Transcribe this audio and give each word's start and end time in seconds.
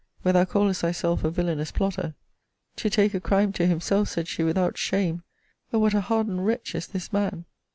Where 0.23 0.33
thou 0.33 0.45
callest 0.45 0.81
thyself 0.81 1.23
a 1.23 1.29
villanous 1.29 1.71
plotter; 1.71 2.15
'To 2.75 2.89
take 2.89 3.13
a 3.13 3.19
crime 3.19 3.53
to 3.53 3.67
himself, 3.67 4.09
said 4.09 4.27
she, 4.27 4.41
without 4.41 4.75
shame, 4.75 5.21
O 5.71 5.77
what 5.77 5.93
a 5.93 6.01
hardened 6.01 6.43
wretch 6.47 6.73
is 6.73 6.87
this 6.87 7.13
man!' 7.13 7.45